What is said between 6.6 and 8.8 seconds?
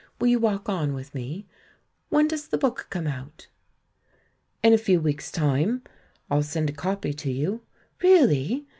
a copy to you." "Really?